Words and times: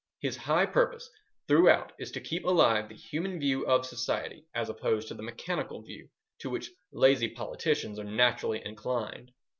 His 0.17 0.35
high 0.35 0.65
purpose 0.65 1.07
throughout 1.47 1.91
is 1.99 2.09
to 2.13 2.21
keep 2.21 2.43
alive 2.43 2.89
the 2.89 2.95
human 2.95 3.39
view 3.39 3.67
of 3.67 3.85
society, 3.85 4.47
as 4.55 4.67
opposed 4.67 5.07
to 5.09 5.13
the 5.13 5.21
mechanical 5.21 5.83
view 5.83 6.09
to 6.39 6.49
which 6.49 6.71
lazy 6.91 7.29
politicians 7.29 7.99
are 7.99 8.03
naturally 8.03 8.65
inclined. 8.65 9.31